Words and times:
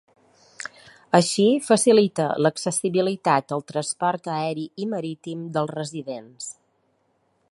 Així 1.17 1.45
facilita 1.67 2.25
l’accessibilitat 2.45 3.55
al 3.57 3.63
transport 3.73 4.31
aeri 4.39 4.67
i 4.85 4.89
marítim 4.97 5.47
dels 5.59 5.75
residents. 5.77 6.51